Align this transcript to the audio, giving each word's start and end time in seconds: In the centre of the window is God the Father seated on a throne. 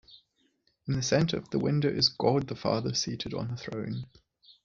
In 0.87 0.95
the 0.95 1.03
centre 1.03 1.37
of 1.37 1.51
the 1.51 1.59
window 1.59 1.87
is 1.87 2.09
God 2.09 2.47
the 2.47 2.55
Father 2.55 2.95
seated 2.95 3.35
on 3.35 3.51
a 3.51 3.55
throne. 3.55 4.07